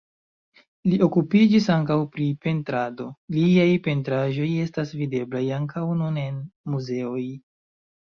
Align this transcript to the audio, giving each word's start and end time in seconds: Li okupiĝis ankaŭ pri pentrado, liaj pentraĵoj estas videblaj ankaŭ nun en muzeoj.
Li 0.91 0.97
okupiĝis 1.07 1.65
ankaŭ 1.73 1.97
pri 2.15 2.29
pentrado, 2.45 3.05
liaj 3.35 3.67
pentraĵoj 3.89 4.47
estas 4.63 4.95
videblaj 5.03 5.43
ankaŭ 5.59 5.85
nun 6.01 6.17
en 6.23 6.41
muzeoj. 6.77 7.27